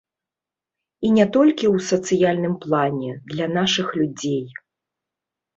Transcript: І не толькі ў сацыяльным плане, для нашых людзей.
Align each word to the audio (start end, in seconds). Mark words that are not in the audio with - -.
І 1.07 1.11
не 1.17 1.25
толькі 1.35 1.65
ў 1.75 1.77
сацыяльным 1.89 2.55
плане, 2.63 3.11
для 3.35 3.45
нашых 3.59 3.87
людзей. 3.99 4.43